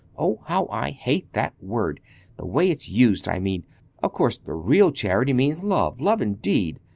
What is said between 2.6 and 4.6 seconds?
it's used, I mean. Of course, the